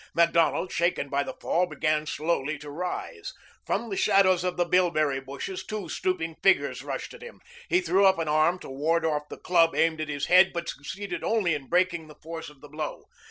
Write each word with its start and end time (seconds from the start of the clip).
Macdonald, 0.15 0.71
shaken 0.71 1.09
by 1.09 1.21
the 1.21 1.35
fall, 1.35 1.67
began 1.67 2.07
slowly 2.07 2.57
to 2.57 2.71
rise. 2.71 3.35
From 3.67 3.91
the 3.91 3.95
shadows 3.95 4.43
of 4.43 4.57
the 4.57 4.65
bilberry 4.65 5.19
bushes 5.19 5.63
two 5.63 5.89
stooping 5.89 6.37
figures 6.41 6.81
rushed 6.81 7.13
at 7.13 7.21
him. 7.21 7.39
He 7.69 7.81
threw 7.81 8.07
up 8.07 8.17
an 8.17 8.27
arm 8.27 8.57
to 8.61 8.69
ward 8.71 9.05
off 9.05 9.29
the 9.29 9.37
club 9.37 9.75
aimed 9.75 10.01
at 10.01 10.09
his 10.09 10.25
head, 10.25 10.53
but 10.53 10.67
succeeded 10.69 11.23
only 11.23 11.53
in 11.53 11.67
breaking 11.69 12.07
the 12.07 12.15
force 12.15 12.49
of 12.49 12.61
the 12.61 12.67
blow. 12.69 13.03